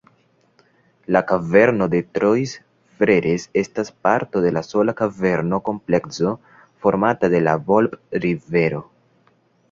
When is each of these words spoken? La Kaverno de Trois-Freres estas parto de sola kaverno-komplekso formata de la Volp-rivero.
La 1.15 1.19
Kaverno 1.31 1.87
de 1.93 1.97
Trois-Freres 2.19 3.45
estas 3.61 3.91
parto 4.07 4.41
de 4.45 4.51
sola 4.69 4.95
kaverno-komplekso 5.01 6.31
formata 6.87 7.29
de 7.35 7.43
la 7.49 7.53
Volp-rivero. 7.69 8.81